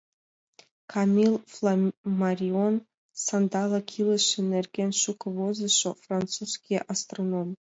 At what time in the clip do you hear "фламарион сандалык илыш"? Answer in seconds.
1.51-4.25